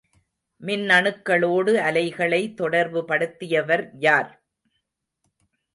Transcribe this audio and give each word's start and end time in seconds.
மின்னணுக்களோடு 0.61 1.73
அலைகளை 1.81 2.41
தொடர்புபடுத்தியவர் 2.57 3.85
யார்? 3.99 4.31